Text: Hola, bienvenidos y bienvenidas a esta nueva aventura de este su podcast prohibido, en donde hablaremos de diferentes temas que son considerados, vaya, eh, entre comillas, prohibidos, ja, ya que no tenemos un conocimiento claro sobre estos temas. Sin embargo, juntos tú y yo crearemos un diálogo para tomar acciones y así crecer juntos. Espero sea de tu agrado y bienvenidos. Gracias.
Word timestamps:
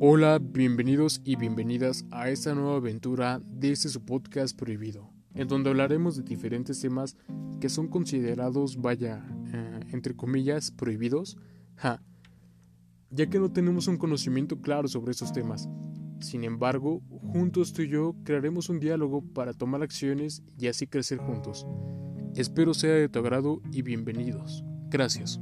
Hola, 0.00 0.38
bienvenidos 0.40 1.20
y 1.24 1.34
bienvenidas 1.34 2.04
a 2.12 2.30
esta 2.30 2.54
nueva 2.54 2.76
aventura 2.76 3.42
de 3.44 3.72
este 3.72 3.88
su 3.88 4.04
podcast 4.04 4.56
prohibido, 4.56 5.10
en 5.34 5.48
donde 5.48 5.70
hablaremos 5.70 6.16
de 6.16 6.22
diferentes 6.22 6.80
temas 6.80 7.16
que 7.60 7.68
son 7.68 7.88
considerados, 7.88 8.80
vaya, 8.80 9.26
eh, 9.52 9.80
entre 9.90 10.14
comillas, 10.14 10.70
prohibidos, 10.70 11.36
ja, 11.74 12.00
ya 13.10 13.28
que 13.28 13.40
no 13.40 13.50
tenemos 13.50 13.88
un 13.88 13.96
conocimiento 13.96 14.60
claro 14.60 14.86
sobre 14.86 15.10
estos 15.10 15.32
temas. 15.32 15.68
Sin 16.20 16.44
embargo, 16.44 17.02
juntos 17.32 17.72
tú 17.72 17.82
y 17.82 17.88
yo 17.88 18.14
crearemos 18.22 18.68
un 18.68 18.78
diálogo 18.78 19.24
para 19.34 19.52
tomar 19.52 19.82
acciones 19.82 20.44
y 20.56 20.68
así 20.68 20.86
crecer 20.86 21.18
juntos. 21.18 21.66
Espero 22.36 22.72
sea 22.72 22.94
de 22.94 23.08
tu 23.08 23.18
agrado 23.18 23.60
y 23.72 23.82
bienvenidos. 23.82 24.62
Gracias. 24.90 25.40